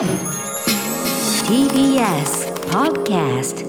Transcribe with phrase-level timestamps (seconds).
[0.00, 0.08] TBS
[2.70, 3.66] Podcast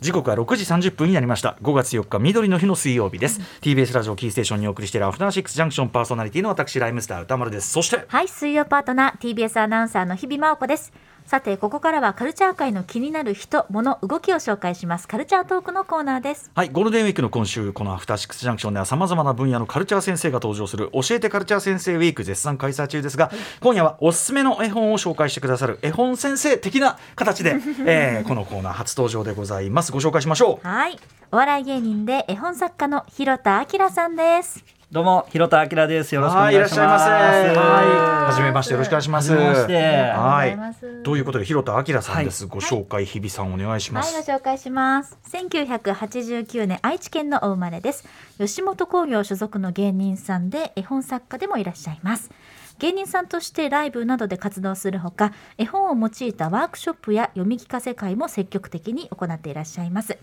[0.00, 1.58] 時刻は6時30分になりました。
[1.60, 3.42] 5月4日緑の日の水曜日です。
[3.60, 7.68] TBS ラジオキーステーションにお送りしているアフターシックスジャンクションパーソナリティの私ライムスター歌丸です。
[7.68, 10.94] そしてはい、水曜パートナー TBS アナウンサーの日々真央子です。
[11.28, 15.06] さて、ここからはカルチャー界の気になる人、物、動きを紹介します。
[15.06, 16.50] カルチャートークのコーナーです。
[16.54, 23.30] はいゴールデンウィークの今週このアフターシックスジャンクションではさまざまな分野のカルチャー先生が登場する教えてカルチャー先生ウィーク絶賛開催中ですが
[23.60, 30.98] 今夜はおすすめの絵本を紹介してくださる絵本先生的な形で、 えーこのコーナー初登場でございますご紹介しましょうはい。
[31.30, 34.77] お笑い芸人で絵本作家の広田明さんです。
[34.90, 36.14] どうも、広田明です。
[36.14, 36.80] よろしくおはい、い願いします。
[36.80, 37.60] らっしゃいませ。
[37.60, 39.34] はい、はじめまして、よろしくお願いします。
[39.34, 41.02] はい。
[41.04, 42.46] ということで、広田明さんです。
[42.46, 44.30] ご紹介、日比さん、お願いしまはい、ごす。
[44.30, 45.18] 紹介します。
[45.30, 48.08] 1989年、愛知県のお生まれです。
[48.38, 52.30] 吉本興業所属の芸人さんで、絵本作家でもいらっしゃいます。
[52.78, 60.16] 芸人さんとしてライブなどで活動するほか、絵本を用いたワークショップや読み聞かせ会も積極的に行っていらっしゃいます。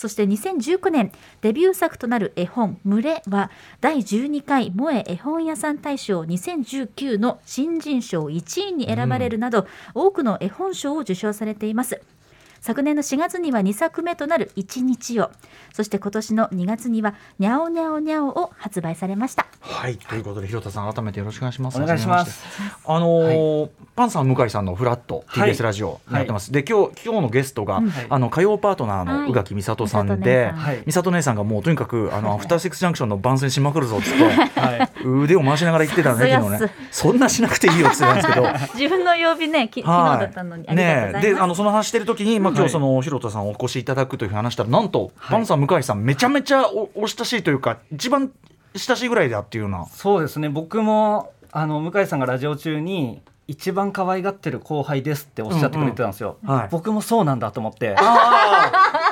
[0.00, 1.12] そして2019年
[1.42, 3.50] デビュー作となる絵本「群れ」は
[3.82, 12.00] 第12回萌え絵本屋さん大賞2019の新人賞1位に選ばれるなど、多くの絵本賞を受賞されています。
[12.60, 15.30] 昨年の4月には2作目となる「一日を」
[15.72, 19.46] そして今年の2月には「にゃおにゃおにゃお」を発売されました。
[19.62, 21.80] はい、ということで、広田さん、改めてよろしくお願いします。
[21.80, 22.44] お願いします。
[22.86, 26.50] あのーパンさん、向井さんのフラット、はい TBS ラジオやってます。
[26.52, 30.52] で、今日、今日のゲストが、うんあの火曜パートナーのはい宇垣美里さん美里で。
[30.86, 34.24] 美里姉さんがもうとにかく、あの、アフターシックスジャンクションの番宣しまくるぞっつって。
[34.60, 35.06] はい。
[35.06, 38.74] 腕を回しながら言ってたね、昨日ねそんなしなくていいよって言ってたんですけど。
[38.80, 40.66] 自分の曜日ねき昨日だったのに。
[40.74, 48.32] ねえであのその話してる時に、まあ、今はい日その広田さんお越しいただくという話したらなんと、はいパンさん向井さんめちゃめちゃおお親しいというか一番
[48.74, 50.48] 親しいぐらいだっていうようなそうですね。
[50.48, 53.20] 僕も、あの、向井さんがラジオ中に。
[53.50, 56.36] 一番可愛がってる後輩ですっておっしゃってくれてたんですよ。
[56.44, 57.96] うんうんはい僕もそうなんだと思って、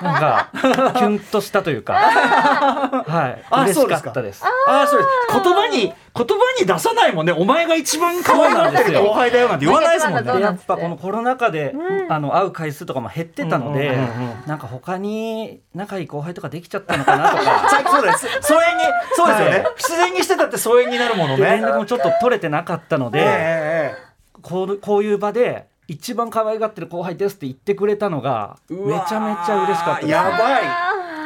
[0.01, 4.03] あなんかキュンとしたというか、はい、あ嬉しそうです。
[4.03, 4.43] かかったです。
[4.67, 5.11] あそうです。
[5.43, 7.33] 言葉に言葉に出さないもんね。
[7.33, 10.41] お前が一番可愛がってる後輩だよなんて言わないですもんね。
[10.41, 11.75] やっぱこのコロナ禍で、
[12.09, 14.31] あの会う回数とかも減ってたので、うんうんうん。
[14.31, 17.69] うんなんか他に仲いい後輩とかできちゃったのかなとか。
[17.91, 18.27] そうです。
[18.41, 18.85] 疎遠に
[19.15, 19.75] そうですよね、はい。
[19.77, 21.51] 自然にしてたって疎遠になるものでね。
[21.51, 24.09] 連絡もちょっと取れてなかったので、ええ。
[24.43, 30.63] こうこういう場で一番可愛がってる後輩ですって言ってくれたのがええめちゃめちゃ嬉しかったやばい。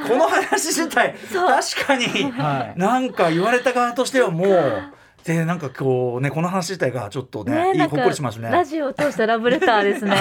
[0.08, 2.78] この話自体確かに、はい。
[2.78, 4.82] なんか言われた側としてはもう
[5.24, 8.48] でなんかこうねこの話自体がちょっとねいいほっこりしますね。
[8.50, 10.16] ラジオを通したラブレターですね。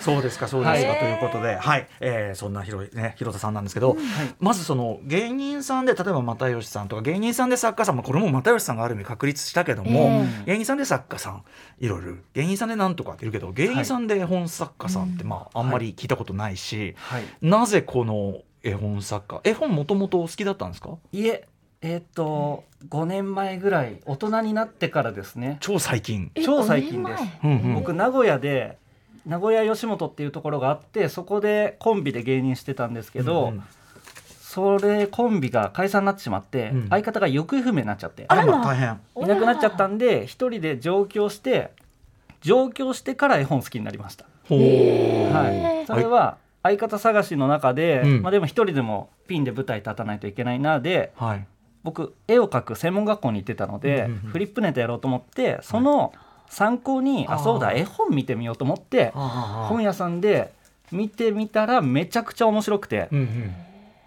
[0.00, 3.96] そうですかそうですか、はいということではい、えー、そんな広いね広田さんなんですけど、
[4.38, 11.42] まずその芸人さんで例えば又吉さんとか芸人さんで作家さん、まあ、これも又吉さんがある意味確立したけども、芸人さんで作家さん
[11.78, 12.10] いろいろ。
[12.34, 20.90] 芸人さんでなんとかっているけど芸人さんで絵本作家さんって、まああんまり聞いたことないし、はい、なぜこの絵本作家絵本もともとお好きだったんですか？
[21.12, 21.46] いえ
[21.82, 25.58] えーっと5年前ぐらい大人になってからですね。
[25.60, 27.22] 超最近、え超最近です。
[27.42, 27.58] 五年前？
[27.58, 27.74] うんうん。
[27.74, 28.78] 僕名古屋で
[29.26, 33.62] 名古屋吉本っていうところがあってそこでコンビで芸人してたんですけど、うん
[34.50, 36.88] それコンビが解散になってしまって、うん。
[36.88, 38.24] 相方が行方不明になっちゃって。
[38.26, 39.00] あ大変。
[39.22, 41.70] いなくなっちゃったんで一人で上京して
[42.40, 48.22] 上京してから絵本好きになりました、はい、それは相方探しの中で、うん。
[48.22, 51.46] まあ、でも一人でもピンで舞台立たないといけないなではい
[51.82, 54.18] 僕絵を描く専門学校に行ってたので、うんうんうん。
[54.30, 56.12] フリップネタやろうと思ってその
[56.48, 57.34] 参考に、あー。
[57.36, 60.52] あそうだ絵本見てみようと思って本屋さんで
[60.92, 63.54] 見てみたらめちゃくちゃ面白くて、うんうん。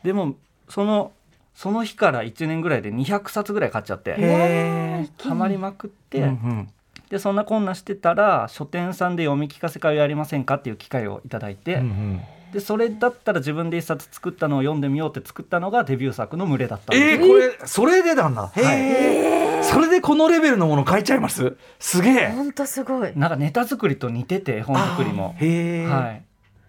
[0.03, 0.35] でも
[0.69, 1.11] その
[1.55, 6.69] その日から1年ぐらいで200冊ぐらい買っちゃってへハマりまくって、うんうん。
[7.09, 12.21] でそんなこんなしてたら書店さんで読み聞かせ会をやりませんかっていう機会をいただいて、うんうん
[12.53, 17.03] でそれだったら自分で一冊作ったのを読んでみようって作ったのがデビュー作の「群れ」だったんです。
[17.03, 18.51] えー、これそれでなんだ。
[18.55, 21.57] へえ、それでこのレベルのもの書いちゃいます。
[21.79, 22.27] すげえ。
[22.29, 23.11] 本当すごい。
[23.15, 25.35] なんかネタ作りと似てて絵本作りも。
[25.39, 26.23] へえ、はい、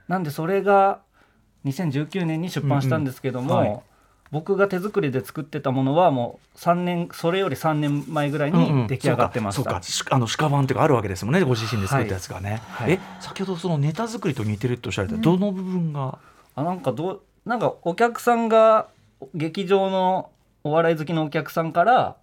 [0.09, 1.01] なんでそれが
[1.67, 3.69] 2019年に出版したんですけども、うんうん。
[3.69, 3.83] はい
[4.35, 9.71] 僕が手作りで作ってたものはもう3年それより3年前ぐらいに出来上がってました、そうか。
[9.71, 12.95] そうかしあの鹿版っていうかあるわけですもんねご自身で作ったやつがね、はい。
[12.95, 16.19] え先ほどそのネタ作りと似てるっておっしゃられた、どの部分が？
[16.57, 18.89] あなんかどうなんかお客さんが
[19.35, 20.31] 劇場の
[20.65, 22.17] お笑い好きのお客さんから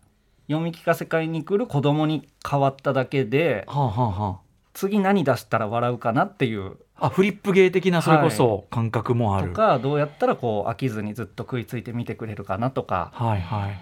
[0.47, 4.39] 読み聞かせ会に来る子供に変わっただけではあはあは
[4.73, 13.11] 次何出したら笑うかなっていうああフリップ芸的なそれこそ感覚もある、とかどうやったらこう飽きずにずっと食いついて見てくれるかなとか。
[13.13, 13.79] はいはい。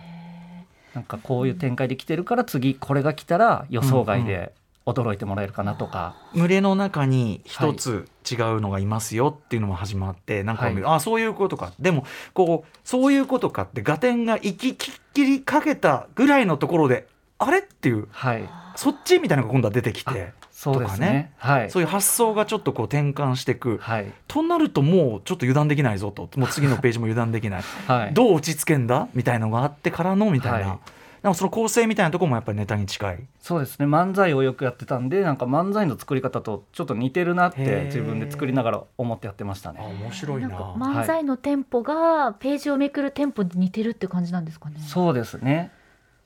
[0.95, 4.54] なんかこういう展開で来てるから次これが来たら予想外で
[4.88, 11.74] 驚いてもらえるかなとか、群れの中に一つ違うのがいますよっていうのも始まって、なんかあそういうことか。
[11.77, 17.07] でもこうそういうことかって合点が行ききっきりかけたぐらいのところで
[17.39, 17.59] あれ？
[17.59, 18.07] っていう。
[18.12, 18.50] はい。
[18.75, 20.33] そっちみたいなのが今度は出てきて。
[20.51, 20.97] そうですね。
[20.97, 21.33] とかね。
[21.38, 21.69] はい。
[21.71, 24.12] そういう発想がちょっとこう転換していく、はい。
[24.27, 26.30] となるともうちょっと油断できないぞと。
[26.38, 28.13] もう次のページも油断できない、はい。
[28.13, 29.07] どう落ち着けんだ？
[29.13, 30.80] みたいのがあってからのみたいな、はい。
[31.21, 33.19] なんかその構成みたいなところもやっぱりネタに近い。
[33.41, 33.86] そうですね。
[33.86, 40.50] 漫才をよくやってたんでなんか漫才の作り方とちょっと似てるなって自分で作りながら思ってやってましたあね面白いな。
[40.50, 44.80] なんか漫才のテンポがページをめくるテンポに似てるって感じなんですかね。
[44.86, 45.71] そうですね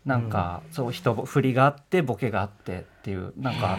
[0.06, 3.78] なんか、そう人振りがあってボケがあってっていうなんか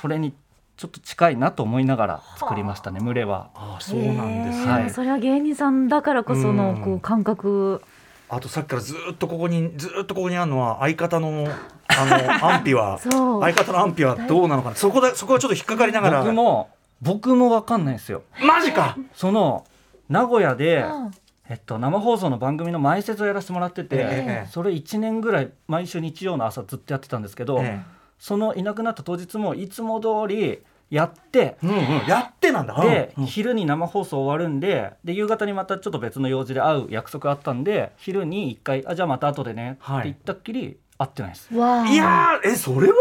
[0.00, 0.32] それに
[0.76, 3.50] ちょっと近いなと思いながら作りましたね群れは。
[3.54, 4.90] あそうなんですね、はい。
[4.90, 6.82] それは芸人さんだからこそのうん。
[6.82, 7.82] こう感覚。
[8.28, 11.46] あとさっきからずっとここにずっとここにあるのは相方の
[11.86, 12.98] あの 安否は。
[12.98, 14.76] 相方の安否はどうなのかな。
[14.76, 16.20] そこだそこはちょっと引っかかりながら。
[16.20, 16.70] 僕も
[17.02, 18.22] 僕も分かんないんですよ。
[18.44, 18.96] マジか。
[19.14, 19.64] その
[20.08, 21.10] 名古屋で、うん
[21.48, 24.48] えっと、生放送の番組の前説をやらせてもらってて、ええ。
[24.50, 27.82] それ1年ぐらい毎週日曜の朝ずっとやってたんですけど、え
[28.18, 31.76] そのいなくなった当日もいつも通りやってえうんうん
[32.06, 32.80] やってなんだ。
[32.80, 33.26] で、うん。
[33.26, 40.00] 昼に生放送終わるんでで夕方にまたちょっと別の用事で会う約束あったんで昼に一回「あじゃあまた後でね」はい。
[40.00, 41.54] って言ったっきり会ってないです。
[41.54, 41.86] わあ。
[41.86, 42.94] いやーえそれは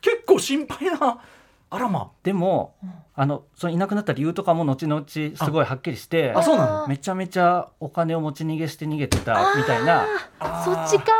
[0.00, 1.18] 結構心配な
[1.70, 2.10] あらま。
[2.22, 2.74] でも
[3.14, 6.86] あのそのいなくなった理由とかも後々すごいはっきりしてあそうなの？
[6.88, 10.06] めちゃめちゃお金を持ち逃げして逃げてたみたいな、
[10.64, 11.12] そっちか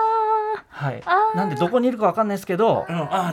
[0.68, 1.02] はい。
[1.04, 2.86] あー、なんでどこにいるかわかんないですけど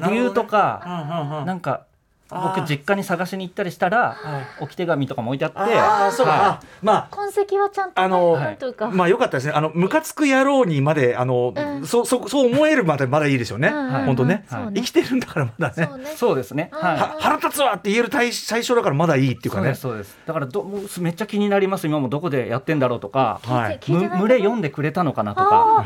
[0.07, 1.45] 理由とかうんうんうん。
[1.45, 1.85] なんか
[2.29, 4.63] 僕実家に探しに行ったりしたらはい。
[4.63, 8.89] 置き手紙とかも置いてあってああそうか、はあまあ痕跡はちゃんとねあのなんというか。
[8.89, 9.53] まあよかったですね。
[9.53, 11.85] あのムカつく野郎にまであの、うん。
[11.85, 13.69] そそそう思えるまでまだいいですよね。
[13.69, 13.75] うん。
[13.75, 14.05] うんうん。
[14.05, 14.45] 本当ね。
[14.49, 15.87] 生きてるんだからまだね。
[15.87, 16.05] そうね。
[16.15, 16.69] そうですね。
[16.73, 16.79] うん。
[16.79, 16.97] はい。
[16.97, 19.75] は腹立つわって言える対最初だからまだいいっていうかね。
[19.75, 20.11] そうです。
[20.11, 20.27] そうです。
[20.27, 21.87] だからどもうめっちゃ気になります。
[21.87, 23.39] 今もどこでやってんだろうとか。
[23.43, 23.79] はい。
[23.85, 25.85] 群れ読んでくれたのかなとか。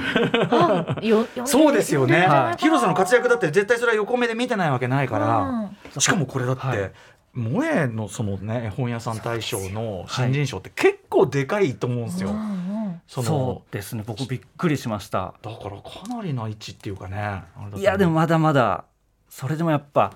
[1.45, 2.25] そうですよね。
[2.27, 2.61] はい。
[2.61, 5.37] ヒロさんの活躍だって絶対それは横目で見てないわけないから。
[5.37, 6.01] うん。
[6.01, 6.61] しかもこれだって。
[6.61, 6.91] はい。
[7.33, 12.31] 萌えのそのね絵本屋さん大賞の新人賞って結構でかいと思うんですよ。
[12.31, 14.03] うんうんそのそうですね。
[14.05, 15.33] 僕びっくりしました。
[15.41, 17.43] だからかなりな位置っていうかね。
[17.75, 18.85] いやでもまだまだ
[19.29, 20.13] それでもやっぱ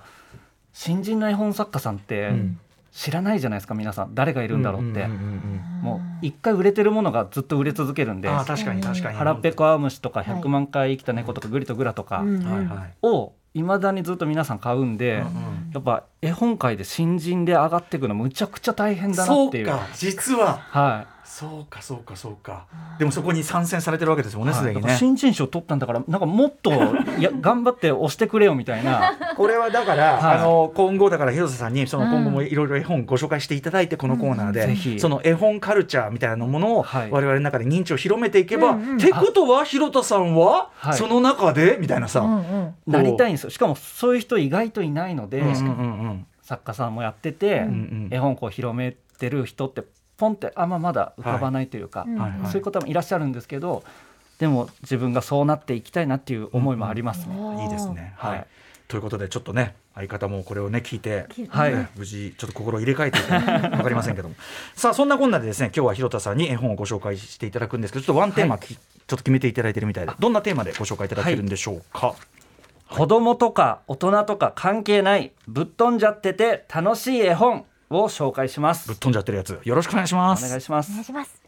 [0.72, 2.60] 新人の絵本作家さんってうん。
[2.92, 4.14] 知らないじゃないですか皆さん。
[4.14, 5.06] 誰がいるんだろうって。
[5.06, 9.18] もう一回売れてるものがずっと売れ続けるんで確かに確かに。
[9.18, 12.24] 腹ペコアムシとかはい100万回生きた猫とかグリとグラとか。
[13.02, 15.24] をいまだにずっと皆さん買うんで、
[15.72, 19.66] やっぱ絵本界で新人で上がっていくのむちゃくちゃ大変だなっていう。
[19.66, 19.86] そうか。
[19.94, 20.58] 実は。
[20.58, 22.66] はそうかそうかそうか。
[22.98, 24.80] でもそこに参戦されてるわけですもんい、ねすでにね。
[24.80, 26.70] はいだから新人賞取ったんだからなんかもっと
[27.18, 29.12] いや頑張って押してくれよみたいな。
[29.36, 30.38] これはだから、はい。
[30.38, 37.10] あの今後だから広瀬さんにそのうん今後もいろいろ絵本ご紹介していただいてこのコーナーで、うんその絵本カルチャーみたいなものをはい。
[37.10, 38.96] 我々の中で認知を広めていけば、うんうん。
[38.96, 40.94] ってことは広田さんは、はい。
[40.94, 42.74] その中でみたいなさ、うんうん。
[42.86, 43.50] なりたいんですよ。
[43.50, 45.62] しかもそういう人意外といないので、うんうんう
[46.12, 46.26] ん。
[46.42, 48.08] 作家さんもやってて、うんうん。
[48.10, 49.82] 絵本こう広めてる人って
[50.16, 52.06] ポンってあんままだ浮かばないというか、
[52.50, 53.84] そういう方もいらっしゃるんですけど
[54.38, 57.36] でも自分がそうなっていきたいなっていう思いもありますね。
[57.36, 57.58] うん。
[57.60, 58.14] いいですね。
[58.16, 58.46] はい、はい。
[58.88, 61.74] ということでちょっとね相方もこれをね聞いてきはい。
[61.74, 64.34] ね無事ちょっと心を入れ替えているか分かりませんけども。
[64.76, 72.14] さあそんなこんなでですね今日は広田さんに絵本をご紹介していただくんですけどちょっとワンテーマ、きちょっと決めていただいてるみたいでどんなテーマでご紹介いただけるんでしょうか、
[72.90, 78.88] 子供とか大人とか関係ないぶっ飛んじゃってて楽しい絵本を紹介します。
[78.88, 79.60] ぶっ飛んじゃってるやつ。
[79.62, 80.90] よろしくお願いしまおす願いします。
[80.90, 81.42] お願いします。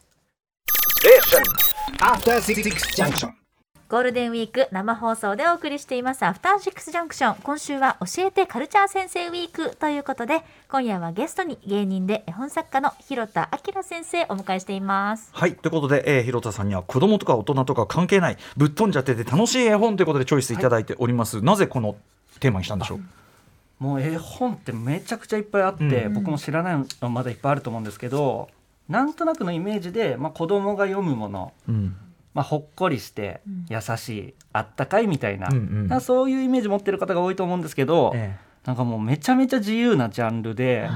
[3.88, 6.23] ゴールデンウィーク生放送でお送りしています。
[6.23, 15.30] アフターシックスジャンクション今週は教えてカルチャー先生ウィークということで今夜はゲストに芸人で絵本作家の広田明先生お迎えしています。
[15.33, 15.54] はい。
[15.54, 21.97] ということで、えー、広田さんには子供とか大人とか関係ないぶっ飛んじゃってて楽しい絵本ということでチョイスいただいております、なぜこの
[22.40, 23.00] テーマにしたんでしょう？
[23.78, 28.49] もう絵本ってめちゃくちゃいっぱいあって、うん僕も知らないのまだいっぱいあると思うんですけど
[28.88, 31.97] なんとなくのイメージで、まあ、子供が読むもの、うん。
[32.35, 33.66] まあ、ほっこりしてうん。
[33.68, 36.00] 優しいあったかいみたいな,、うんうん。
[36.00, 40.88] そういうイメージ持ってる方が多いと思うんですけど、えなんかもうめちゃめちゃ自由なジャンルで、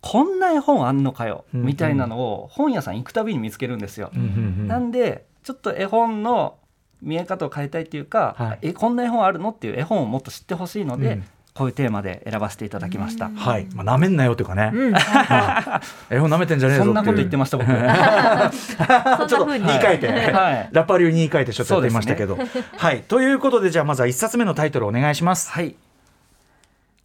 [0.00, 4.10] こんな絵本あんのかよ、うんみたいなのを本屋さん行くたびに見つけるんですよ。
[4.14, 4.30] えうんうんう
[4.64, 4.66] ん。
[4.68, 6.56] なんでちょっと絵本の
[7.02, 8.58] 見え方を変えたいっていうか、はい。
[8.68, 9.50] えこんな絵本あるの？
[9.50, 11.24] っていう絵本をもっと知ってほしいので、うん
[11.56, 13.30] こういうテーマで選ばせていただきました。
[13.30, 17.66] はい、まあ、なめんなよというかね、うん、まあ絵本なめてんじゃねえぞそんなこと言ってまました僕。
[19.28, 20.68] ちょっと言い換えて、はい。
[20.70, 22.38] ラッパ流に言い換えてちょっとやってみましたけど、
[22.76, 23.02] はい。
[23.02, 25.50] ということでじゃあまずは一冊目のタイトルお願いします。
[25.50, 25.74] はい。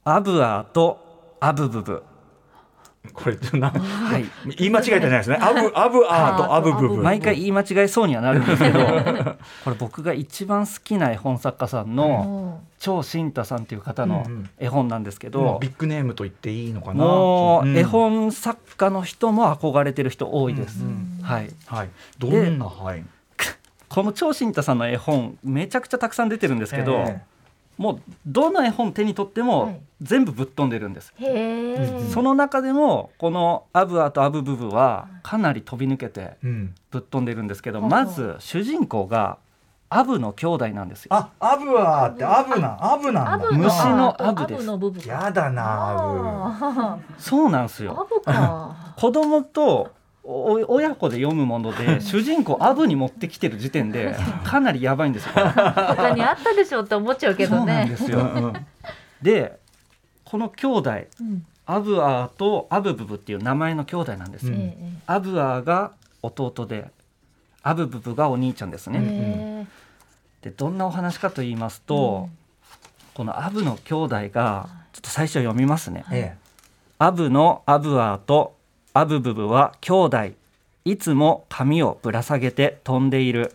[0.04, 2.04] アブアーとアブブブ。
[3.14, 4.26] これなはい。
[4.58, 5.38] 言い間違えてないですね。
[5.42, 8.80] アブアブアーとアブブブ毎回言い間違えそうにはなるんですけど
[9.66, 14.50] これ僕が一番好きな絵本作家さんのも張慎太さんっていう方のうんうん。
[14.60, 17.04] 絵本なんですけもうどビッグネームと言っていいのかな。
[17.04, 17.86] もう絵ん。
[17.86, 20.84] 本作家の人も憧れてる人多いです。
[20.84, 21.90] うんはい、はい。
[22.20, 23.04] どんなはい。
[23.90, 27.22] この張慎太さんの絵本めちゃくちゃたくさん出てるんですけど、え
[27.82, 29.50] もうどの絵本手に取ってはい。
[29.50, 31.14] も全部ぶっ飛んでるんです。
[31.20, 36.76] うへえ、その中でもこの「アブアとアブブブ」はかなり飛び抜けてうん。
[36.92, 39.38] ぶっ飛んでるんですけどほうまず主人公が
[39.90, 41.10] アブの兄弟なんですよ。
[41.12, 43.50] あアブアーってアブなアブなんだ。
[43.52, 48.08] 虫のアアブですやだなあそうなんですよ。
[48.10, 48.76] ブか。
[48.96, 49.90] 子供とお
[50.24, 55.32] 親子で読むもので 主人公アブに持ってきてる時点でかなりやばいんですよ。
[55.36, 58.54] 他にあったでしょって思っちゃうけどそうなんねですよ。
[59.22, 59.60] で
[60.26, 64.58] この兄弟うんアブアーとアブブブっていう名前の兄弟なんですよ。
[65.08, 66.92] アブアーが弟で
[67.64, 69.00] アブブブがお兄ちゃんですね。
[69.02, 69.66] へ
[70.42, 72.28] でどんなお話かと言いますと、
[73.14, 76.04] このアブの兄弟がちょっと最初読みますね。
[76.12, 76.36] え
[76.98, 78.56] アブのアブアーと
[78.94, 80.18] アブブブは兄弟
[80.84, 83.54] いつも髪をぶら下げて飛んでいる。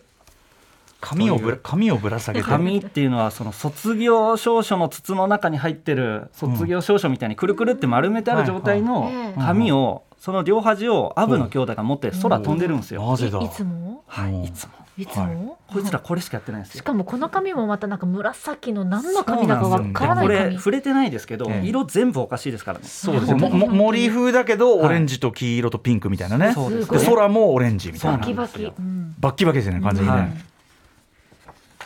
[0.99, 2.47] 髪をぶら髪をぶら下げて？
[2.47, 9.15] 紙っていうのはその卒業証書の筒の中に入ってる卒業証書みたいにくるくるって丸めてある状態のはい。
[9.15, 9.33] はい。
[9.35, 13.07] 紙をその両端をアブの兄弟が持って空飛んでるんですよ。
[13.07, 13.39] なぜだ。
[13.39, 13.75] いいつも？
[13.75, 13.97] うん。
[14.07, 14.71] はい、いつも？
[14.97, 16.79] いつも、こいつらこれしかやってないんですよ。
[16.79, 21.67] しかもこの髪もまたなんか紫の何の髪だかわからなこれ触れてないですけど、ええ。
[21.67, 22.85] 色全部おかしいですからね。
[22.85, 23.39] そうですね。
[23.39, 26.89] もも森風だけどオレンジと黄色とピンクみたいなね、そうです。
[26.89, 28.17] で空もオレンジみたいな。
[28.17, 28.79] バキバキ、そうなんですよ。
[28.79, 29.15] うん。
[29.19, 30.31] バッキバキですよね完全にね、はい。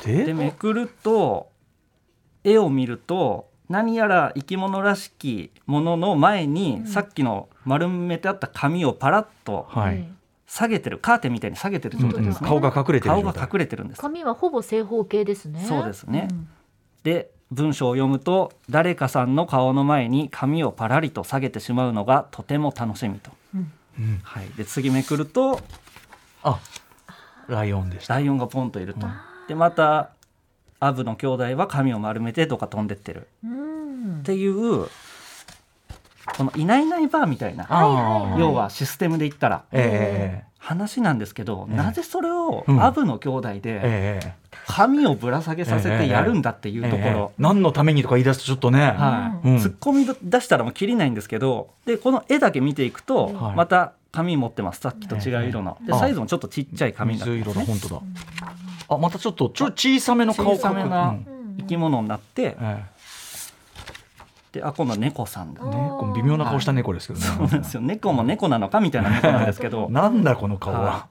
[0.06, 0.26] で？
[0.28, 1.50] でめくると
[2.46, 10.12] 絵を見ると何やら生き物らしきものの前に、さっきの丸めてあった紙をパラッとはい、え
[10.52, 12.50] 下げてるカーテンみたいに下げてる状態ですね。
[12.50, 14.00] 顔が隠れてる顔が隠れてるんです。
[14.00, 15.64] え髪はほぼ正方形ですね。
[15.66, 16.24] そうですね。
[16.24, 16.50] ん。
[17.04, 23.32] で文章を読むと誰かさんの顔の前に紙をパラリと下げてしまうのがとても楽しみと。
[23.56, 23.72] うん。
[23.98, 24.20] うん。
[24.24, 25.62] はい、で次めくると
[26.44, 26.60] あ
[27.48, 28.16] ライオンでした。
[28.16, 29.08] ライオンがポンといると。
[29.48, 30.10] でまた
[30.82, 33.28] アブの兄弟は髪を丸めてどっか飛んでってる。
[33.46, 34.20] うん。
[34.20, 34.88] っていう
[36.38, 37.68] このいないいないばあみたいな。
[37.70, 39.64] あー要はシステムで言ったら。
[39.72, 41.78] え話なんですけど、ええ。
[41.78, 42.84] なぜそれをうん。
[42.84, 44.34] アブの兄弟えでええ。
[44.68, 49.48] 髪をぶら下げさせてやるんだっていうとこええろ、何のためにとか言い出すとちょっとね、はい。
[49.48, 49.56] うん。
[49.58, 53.56] 突っ込み出したらもう切りないんですけどでこの絵だけ見ていくと、はい。
[53.56, 54.82] また紙持ってます。
[54.82, 57.64] さっきと違う色の、であサイズもちょっとちっちゃい紙になって水ますね。
[57.66, 58.62] 色だ本当だ
[58.96, 61.26] あまたちょっとちょ小さめの顔小さめなうん。
[61.58, 62.84] 生き物になってえ
[64.52, 65.62] であ今度は猫さんだ。
[65.64, 67.82] えねこの微妙な顔した猫ですけどね、そうなんですよ。
[67.82, 69.88] 猫も猫なのかみたいな猫なんですけど。
[69.92, 71.08] なんだこの顔は、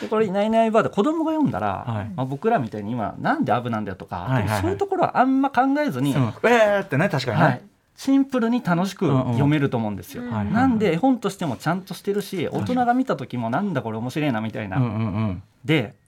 [0.00, 2.10] でこれ「いないいないばあ」で子供が読んだら、はい。
[2.16, 4.60] まあ、僕らみたいに今なんでアブなんだよとか、はいはいはい。
[4.62, 7.62] そういうところはあんま考えずに、うん、えーってね確かにね、はい、
[7.96, 10.22] シンプルに楽しく読めると思うんですよ。
[10.22, 10.54] うんはいはい。
[10.54, 14.78] なんで絵本としてもちゃんとしてるし大人が見た時もなんだこれ面白いなみたいな。
[14.78, 15.00] うんうんう
[15.32, 15.42] ん。
[15.66, 15.99] で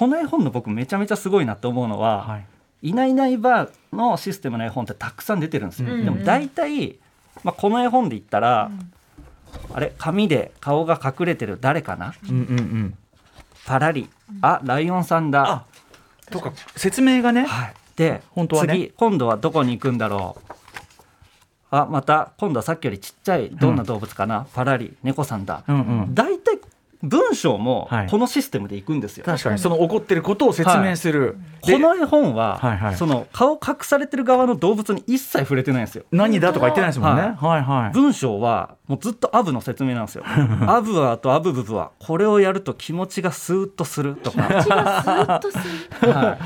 [0.00, 2.46] この絵本の僕めちゃめちゃすごいなって思うのは、はい。
[2.88, 5.92] いないいないばあのシステムの絵本ってたくさん出てるんですよ。
[5.92, 6.04] うん。
[6.06, 6.98] でも大体、
[7.44, 8.70] まあ、この絵本で言ったら、
[9.74, 12.14] あれ紙で顔が隠れてる誰かな？
[12.24, 12.98] うんうんうん。
[13.66, 14.08] パラリ。
[14.40, 15.50] あライオンさんだ。
[15.50, 15.66] あ
[16.30, 17.44] とか説明がね。
[17.44, 18.72] はい、で本当はね。
[18.72, 20.52] 次今度はどこに行くんだろう。
[21.72, 24.96] あまた今度はさっきよりちっちゃいどんな動物かな、パラリ。
[25.02, 26.14] 猫さんだ、うんうん。
[26.14, 26.49] 大体
[27.02, 28.08] 文章もはい。
[28.08, 32.96] このシステムでいくんですよ、確かにその起こってることを説明する、でこの絵本は、はいはい。
[32.96, 36.04] その顔隠されてる側の動物に一切触れてないんですよ。
[36.10, 37.92] 何だとか言ってないですもんね、ははい、はい。
[37.92, 40.24] 文章はもうずっとアブの説明なんですよ。
[40.68, 45.58] アブアとアブブブはこれをやると気持ちがスーッとするとか、口がスーッとす
[46.02, 46.12] る。
[46.12, 46.38] はい。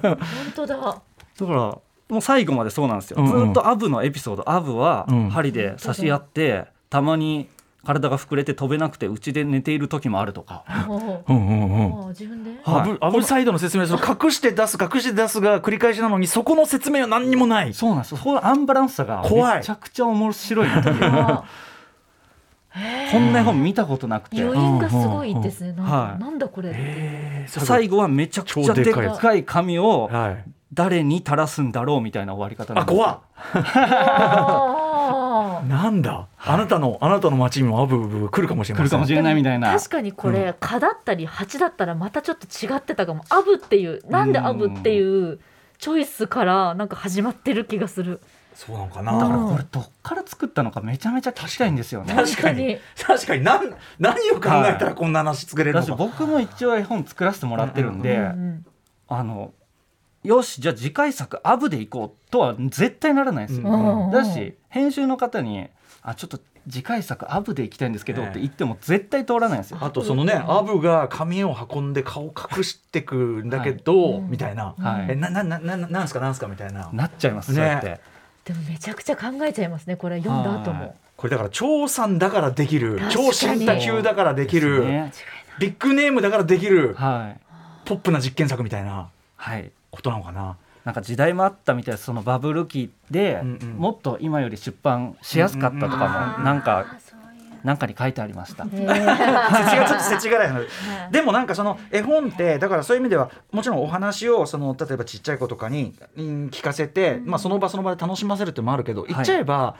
[0.00, 0.18] 本
[0.54, 0.76] 当だ。
[0.76, 3.46] だからもう最後までそうなんですよ、うんうん。
[3.46, 5.30] ずっとアブのエピソードアブはうん。
[5.30, 7.48] 針で刺し合って、たまに
[7.84, 10.64] 体が膨れて飛べなくてうちで寝ている時もあるとか。
[10.86, 12.06] もうんうんうん。
[12.06, 12.50] う自分で？
[12.64, 17.72] アブサイドの説明その隠して出す隠して出すが繰り返しなのにそこの説明は何にもない。
[17.72, 18.12] そうなんです。
[18.12, 19.58] よそのアンバランスさが怖い。
[19.58, 20.96] めちゃくちゃ面白いなっていう。
[21.02, 21.44] あ
[23.10, 24.42] こんな絵本見たことなくて。
[24.42, 25.72] 余韻がすごいですね。
[25.72, 26.78] なんだこれって。
[26.80, 27.60] えー。
[27.60, 30.44] 最後はめちゃくちゃでっかい紙をはい。
[30.70, 33.22] 誰に垂らすんだろうみたいな終わり方なんですあ
[33.54, 34.87] 怖
[35.68, 36.26] なんだ？
[36.38, 38.84] あなたのあなたの街にもアブブブ来るかもしれません。
[38.84, 39.72] 来るかもしれないみたいな。
[39.72, 43.24] 確かにこれ、蚊だったり蜂だったらまたちょっと違ってたかも。
[43.28, 45.38] アブっていうなんでアブっていう
[45.78, 48.20] チョイスからなんか始まってる気がする。
[48.54, 49.06] そうなのかうん。
[49.06, 52.12] だからなこれどっから作ったのかめちゃめちゃ聞きたいんですよね。
[52.14, 52.78] 確かに。
[53.00, 53.44] 確かに。
[53.44, 55.94] 何何を考えたらこんな話作れるのか。
[55.94, 58.66] 僕も一応絵本作らせてもらってるんで、うんうん。
[59.08, 59.52] あの
[60.24, 63.68] よしじゃあ次回作アブでいこうとは絶対ならないですよ。
[63.68, 64.06] うん。
[64.06, 64.10] うん。
[64.10, 65.68] だし編集の方に
[66.02, 68.28] あちょっと次回作アブでいきたいんですけどええ。
[68.28, 69.78] って言っても絶対通らないんですよ。
[69.80, 75.06] あとそのねアブが髪を運んで顔隠してくんだけど、はいみたいな、はい。
[75.10, 76.90] えなななななんすかなんすかみたいな。
[76.92, 78.00] なっちゃいます、ねそうやって。
[78.44, 80.84] でもめちゃくちゃ考えちゃいますねこれ読んだ後も。
[80.84, 80.94] はい。
[81.16, 83.00] これだから張さんだからできる。
[83.10, 85.12] 超進化級だからできる、ね。
[85.58, 86.94] ビッグネームだからできる。
[86.94, 87.40] はい。
[87.84, 89.10] ポップな実験作みたいな。
[89.36, 89.70] はい。
[89.90, 90.56] ことなのかな。
[90.84, 93.68] なんか時代もあったみたいですそのバブル期で、うんうん。
[93.76, 96.86] もっと今より出版しやすかったとかもなんか
[97.64, 98.64] なんかに書いてありました。
[98.64, 100.60] ちょっと世知辛いの。
[100.60, 109.76] ーでもなんかその絵本ってだからそういう意味ではもちろんお話をその例えばちっちゃい子とかにうん聞かせて、まあ、その場その場で楽しませるってもあるけど、言っちゃえば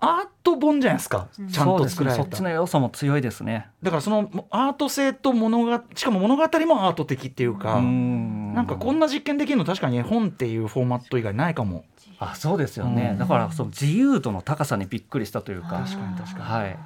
[0.00, 2.22] アート本じゃないですか、ちゃんと作られた。
[2.22, 3.68] そっちの要素も強いですね。
[3.82, 8.54] だからそのアート性と物語しかも物語もアート的っていうか、うん。
[8.54, 11.84] なんかこんな実験できるの確かに絵本っていうフォーマット以外ないかも。
[12.18, 13.18] あそうですよね、うん。
[13.18, 15.82] だからその自由度の高さにびっくりしたというか。
[15.86, 16.44] 確かに確かに。
[16.44, 16.78] はい、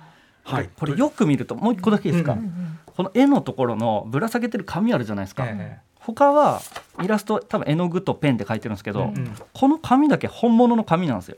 [0.44, 6.60] はい、これよく見るともう一個だけいいですか、うんうんこの絵のところのぶら下げてる紙あるじゃないですか、え他は
[7.02, 9.36] イラスト多分絵の具とペンで描いてるんですけど、えうん。
[9.52, 11.36] この紙だけ本物の紙なんですよ。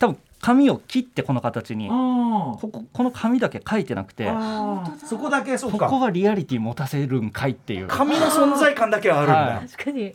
[0.00, 1.88] 多分紙を切ってこの形に。
[1.88, 1.92] あ
[2.60, 4.30] こここの紙だけ描いてなくて。
[5.06, 7.86] そこだけそうここかはリアリティ持たせるんかいっていう。
[7.86, 9.68] だ紙の存在感だけはあるんだ、はい。
[9.68, 10.14] 確かに。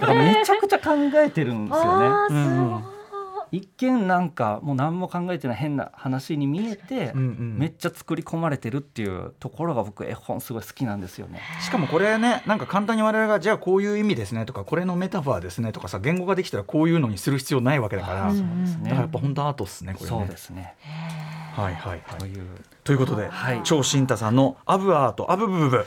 [0.00, 2.84] からめちゃくちゃ考えてるんですよね。
[3.52, 7.58] 一見なんかもう何も考えてない変な話に見えて、うんうん。
[7.58, 11.40] めっちゃ作り込まれてるっていうところが僕絵本すごい好きなんですよね。
[11.60, 20.16] しかもこれねなんか簡単に我々がじゃあこういう意味ですねとかこれのメタファーですねとかさ言語ができたらこういうのにする必要ないわけだから、うんだからやっぱ本当アートっすねこれね。
[20.18, 20.76] そうですね。
[21.54, 22.18] はいはいはい。
[22.18, 22.46] という
[22.84, 23.60] ということで、はい。
[23.64, 25.86] 超新太さんの「アブアートアブブブブ」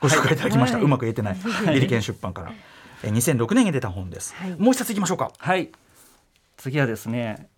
[0.00, 0.84] ご紹介いただきました、はい。
[0.84, 1.36] うまく言えてない。
[1.74, 2.52] リリケン出版から、
[3.02, 4.50] えー2006年に出た本です、はい。
[4.58, 5.32] もう一冊いきましょうか。
[5.38, 5.70] はい。
[6.60, 7.48] 次はですね、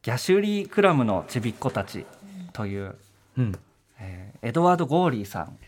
[0.00, 2.06] ギャシュリー・クラムのちびっ子たち
[2.54, 2.94] という、
[3.36, 3.54] うん。
[4.00, 5.58] えーエドワード・ゴーリーさん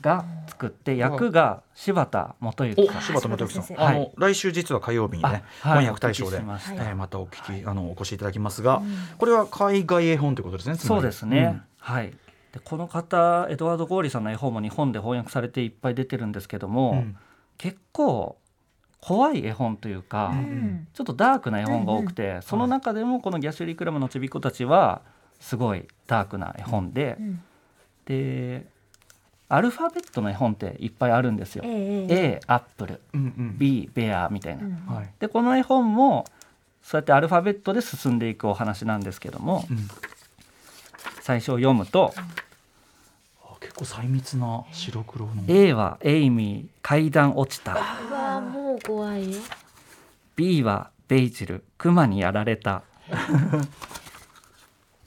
[0.00, 2.96] が作って役が柴田元幸さん。
[2.96, 4.12] お柴田元幸さん、あの、はい。
[4.16, 5.84] 来週実は火曜日にね、あはい。
[5.84, 6.74] 翻訳大賞で、ました。
[6.74, 8.80] えーまたお聞き、あのお越しいただきますが、
[9.18, 11.60] これは海外絵本ということですねそうですね。
[11.78, 12.10] はい。
[12.52, 17.16] でこの方エドワード・ゴーリーさんの絵本も日本で翻訳されていっぱい出てるんですけども、うん。
[17.58, 18.38] 結構
[19.00, 25.00] 怖い絵本というか、うんちょっとダークな絵本が多くて、その中でもこのギャシュリー・クラムのちびっ子たちは
[25.40, 27.42] すごいダークな絵本で、うん
[28.04, 28.66] で
[29.48, 31.64] アルファベットの絵本っていっぱいあるんですよ。
[31.66, 33.58] ええ A アップルうんうん。
[33.58, 34.64] B ベアみたいな。
[35.18, 36.24] でこの絵本も
[36.82, 39.88] そうやってアルファベットで進んでいくお話なんですけどもうん。
[41.22, 42.14] 最初読むと
[43.42, 45.32] あ結構細密な白黒の。
[45.48, 47.74] A はエイミー階段落ちた
[48.80, 49.40] 怖いよ。
[50.36, 51.64] B はベイジル。
[51.78, 52.82] クマにやられた。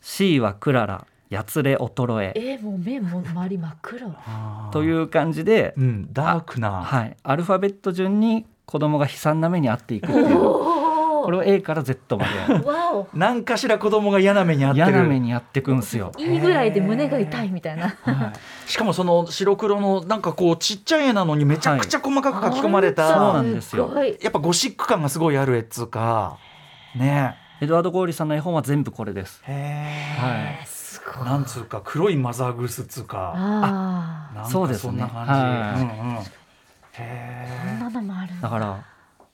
[0.01, 1.07] C はクララ。
[1.33, 2.33] やつれ衰え。
[2.35, 4.15] えー、もう目も周り真っ黒。
[4.71, 10.37] という感じで、うん、ダークな、はい、アルファベット順に子供が悲惨な目に遭っていくっていう。
[10.37, 10.69] お
[11.23, 12.31] これを A から Z まで
[13.13, 14.87] 何かしら子供が嫌な目に遭ってる。
[14.91, 16.11] 嫌な目に遭ってくんすよ。
[16.17, 17.95] いいぐらいで胸が痛いみたいな。
[18.01, 18.33] は
[18.67, 18.69] い。
[18.69, 23.33] しかもその白黒のなんかこうちっちゃい絵なのにめちゃくちゃ細かく書き込まれた、そう。
[23.33, 23.91] なんですよ。
[24.21, 26.37] やっぱゴシック感がすごいある絵っつうか。
[26.95, 27.37] ね。
[27.61, 29.41] エドワード・ゴーリーさんの絵本は全部これです。
[29.47, 29.61] へはい
[30.59, 31.25] えーすごい。
[31.25, 33.33] なんつうか黒いマザーグースっつうか。
[33.35, 35.37] あなんかそうですねそんな感じ、は
[35.77, 35.81] い。
[35.81, 36.23] うんうん、
[36.93, 38.85] へあこんえなのもあるんだから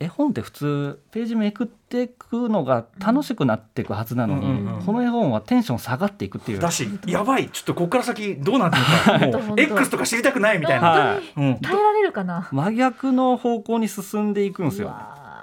[0.01, 6.59] 絵本って普通ページめくっていくのが楽しくなっていくはずなのに、うんうんうんこの絵本はテンション下がっていくっていう。
[6.59, 7.49] だしやばい。
[7.49, 8.77] ちょっとここから先どうなって
[9.25, 9.39] るか。
[9.39, 12.47] もう X とか知りたくないみたいな、はいうん、耐えられるかな？
[12.51, 14.95] 真逆の方向に進んでいくんですよ。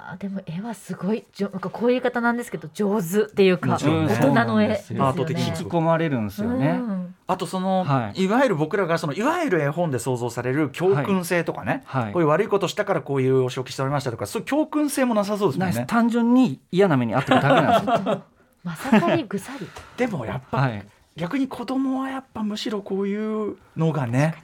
[0.07, 5.05] うわーでも絵はすごいじょなんかこういう言い方なんですけど上手っていうかもちろんね大人の絵ですよね。
[5.05, 6.51] アート的に引き込まれるんですよ。
[6.51, 6.69] ね。
[6.69, 7.15] うん。
[7.27, 12.13] あとその、、はいわゆる僕らがそのいわゆる絵本で想像される教訓性とかね、はい。
[12.13, 14.25] こういう悪いことしたからこういうお仕置きしておりましたとか。
[14.25, 15.85] そういう教訓性もなさそうですね。
[15.87, 18.23] 単純に嫌な目に遭ってるだけなんですよ。
[18.63, 23.15] まさかりぐさりでもやっぱ、はい、逆に子供はやっぱむしろこうい
[23.51, 24.35] うのがね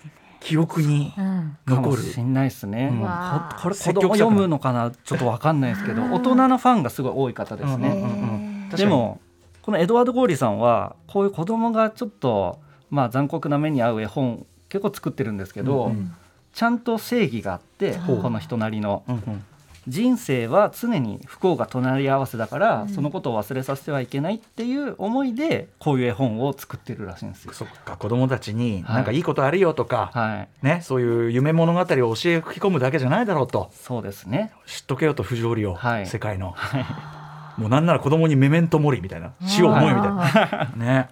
[0.44, 1.14] 記憶に
[1.66, 1.98] 残る。
[1.98, 3.00] もしんないですね、うん。
[3.00, 3.08] こ
[3.62, 9.22] これ子供読むのかなちょっとわかんないですけど大人のファンがすごい多い方ですね、うんでも
[9.62, 16.14] このエドワード・ゴーリーさんはこういう子供がちょっとまあ残酷な目に遭う絵本結構作ってるんですけど、うんうん。
[16.54, 19.04] ちゃんと正義があってこの人なりの。
[19.08, 19.46] うんうん
[19.88, 27.54] 人生は常に不幸が隣り合わせだから、そのことを忘れさせてはいけないっていう思いでこういう絵本を作ってるらしいんですよ。
[27.54, 28.96] そっか子供たちにはい。
[28.96, 33.72] なんかいいことあるよとか、はい、ね、そういう夢物語を教え吹き込むだけじゃないだろうと。
[33.74, 34.52] そうですね。
[34.66, 36.08] 知っとけよと不条理を、はい。
[36.08, 36.56] 世界の、
[37.58, 40.74] もうなんなら子供にメメントモリみたいな死を思いみたいな。
[40.76, 41.10] ね。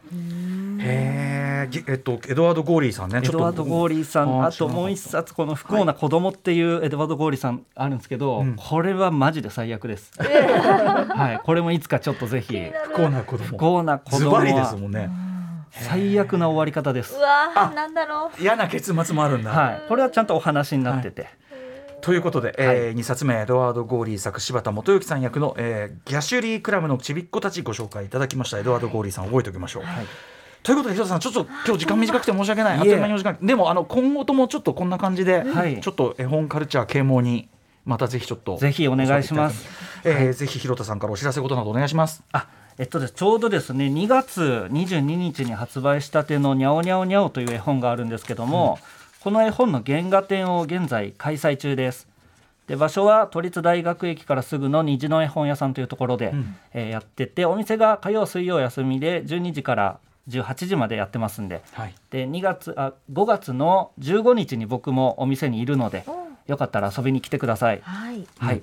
[0.80, 3.20] へえぎえっとエドワード・ゴーリーさんね。
[3.24, 4.42] エドワード・ゴーリーさあん。
[4.42, 8.56] ーあともう一冊この「不幸な子供っていうエドワード・ゴーリーさんあるんですけど、うん。
[8.56, 10.12] これはマジで最悪です。
[10.20, 12.58] はい、これもいつかちょっとぜひ。
[12.86, 13.58] 不幸な子不供。
[13.58, 15.10] 幸な子供ズバリですはもんね。
[15.72, 17.16] 最悪な終わり方です。
[17.16, 17.20] う。
[17.20, 18.42] わーなんだろう。
[18.42, 21.28] 嫌な結末もあるんだ、はい、これはちゃんとお話になってて、
[22.02, 28.60] ということで、えー、2冊目エドワード・ゴーリー作柴田元幸さん役の、えー、ギャシュリークラブのちびっ子たちご紹介いただきました。
[28.60, 29.84] エドワード・ゴーリーさん覚えておきましょう。
[29.84, 30.06] はい
[30.64, 32.78] ということで広田さんちょっと今日時間短くて申し訳ない。
[32.78, 33.38] あっという間にお時間。
[33.42, 35.80] でもあの今後ともちょっとこんな感じで、はい。
[35.82, 37.50] ちょっと絵本カルチャー啓蒙に
[37.86, 39.68] またぜひちょっとぜひお願いします。
[40.04, 42.24] えーぜひ広田さんからお知らせことなどお願いします。
[42.32, 42.48] あ
[42.78, 48.80] えっとちょうどですね2月22日に発売したての「にゃおにゃおにゃお」という絵本があるんですけども、
[49.24, 52.08] この絵本の原画展を現在開催中です。
[52.68, 56.56] で場所は都立大学駅からすぐの虹の絵本屋さんというところで、ん。
[56.74, 60.00] えーやっててお店が火曜水曜休みで12時から
[60.32, 61.96] 18時までやってますんではい。
[62.10, 66.06] で2月あ5月の15日に僕もお店にいるので
[66.48, 67.82] よかったら遊びに来てください。
[67.84, 68.62] はいはい、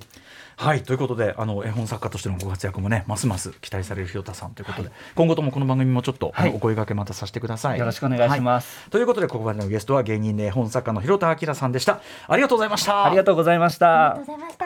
[0.57, 7.79] はいということであの絵本作家としてのご活躍もねますます期待される広田さんということで、今後ともこの番組もちょっと、はいお声掛けまたさせてください。
[7.79, 8.89] よろしくお願いします。
[8.89, 12.01] ということでここまでのゲストは芸人で絵本作家の広田明さんでした。
[12.27, 13.05] ありがとうございました。
[13.05, 14.11] ありがとうございました。
[14.11, 14.65] ありがとうございました。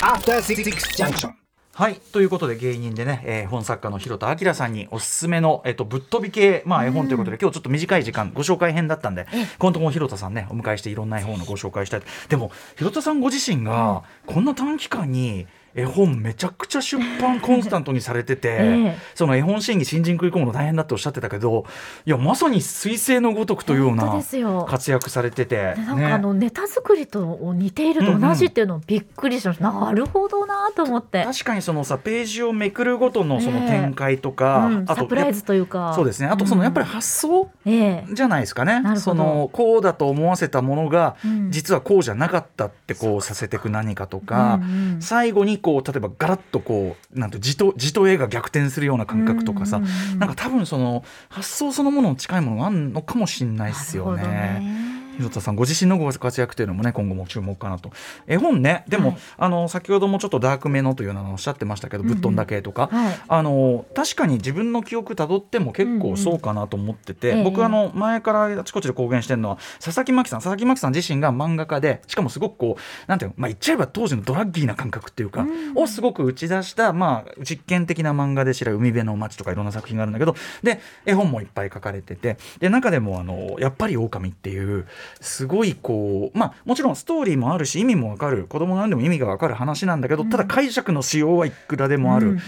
[0.00, 0.62] After Six
[0.96, 1.47] Junction.
[1.78, 2.00] はい。
[2.12, 9.28] ということで芸人でね、えー、本作家の広田明さんにおすすめの、えっとぶっ飛び系、まあ、絵本ということで、今日ちょっと短い時間ご紹介編だったんで
[9.60, 12.02] 今度も広田さんねお迎えしていろんな絵本のご紹介したい。
[12.28, 15.46] でも広田さんご自身がこんな短期間に
[15.78, 18.98] 絵本めちゃくちゃ出版コンスタントにされてて、 ええ。
[19.14, 21.64] その絵本シーンに新人食い込むの大変だっておっしゃってたけど
[22.04, 24.22] いやまさに彗星のごとくというような
[24.66, 33.68] 活躍されてて、でなんかあのネタ作りと似ていると同じっていうのをびっくりしました、なるほどなと思って、確かにそのさページをめくるごとのそのええ。
[33.68, 35.92] 展開とか、うん、あとサプライズというか。
[35.94, 36.26] そうですね。
[36.26, 38.04] あとそのやっぱりうん発想ええ。
[38.12, 38.80] じゃないですかね。
[38.80, 39.00] なるほど。
[39.00, 41.50] そのこうだと思わせたものが、うん。
[41.50, 45.02] 実はこうじゃなかったってこうさせていく何かとか、うんうん。
[45.02, 54.87] 最後にこう例えばガラッとこうなんて字と字と絵が逆転するような感覚とかさ、うんうんうんなんか多分その発想そのものに近いものがあるのかもしれないですよね。
[55.18, 57.90] 広田さんご自身のご活躍というのもね今後も注目かなと。
[58.26, 63.20] 絵本ねでも、はいあの先ほどもちょっとダークめのというのをおっしゃってましたけど、ぶっ飛んだ系とか、はい。
[63.28, 75.76] あの確かに自分の記憶たどっても結構そうかなと思ってて、うんうん僕あの前からあちこちで公言してるのは佐々木真希さん佐々木真希さん自身が漫画家でしかもすごくこうなんていうの、まあ、言っちゃえば当時のドラッギーな感覚っていうか、うん。
[75.76, 84.86] をすごく打ち出した、まあ、実験的な漫画で知ら海辺の街とかいろんな作品があるんだけどで絵本もいっぱい書かれててで中でもあのやっぱり狼っていう
[85.20, 88.46] すごいこうまあもちろんストーリーもあるし意味もわかる。
[88.48, 92.28] 子供なんでも意味がわかる話なんだけど、ただ解釈のしようはいくらでもある。
[92.28, 92.40] うんうんう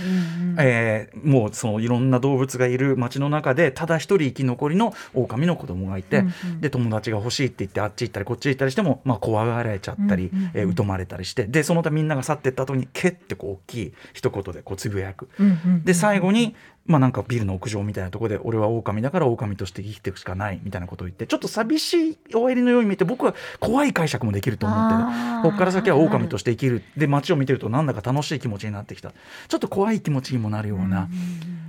[0.55, 6.61] んえーもうそのいろんな動物がいる街の中でただ一人生き残りの狼の子供がいて、うんうん。
[6.61, 10.51] で友達が欲しいって言ってあっち行ったりこっち行ったりしても、まあ、怖がられちゃったり、うんうんうん。
[10.55, 15.29] えー疎まれたりしてでその他みんなが去ってった後に「け」ってこう大きい一言でこうつぶやく。
[15.39, 15.85] うんうん。
[15.85, 16.55] で最後に、
[16.91, 26.83] まあ、なんかビルの屋上みたいなところで俺は狼だから狼として生きていくしかないみたいなことを言ってちょっと寂しい終わりのように見えて僕は怖い解釈もできると思ってここから先は狼として生きる。
[26.97, 29.13] で街を見てるとなんだか楽しい気持ちになってきた。
[29.49, 31.09] ちょっと怖い気持ちにもなるような、だか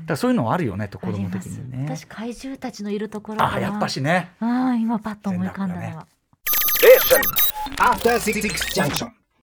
[0.07, 1.85] らそういうのはあるよねと子供的にね。
[1.87, 4.31] 私怪獣たちのいるところあやっぱしね。
[4.39, 6.07] ああ今パッと思い浮かんだの全は.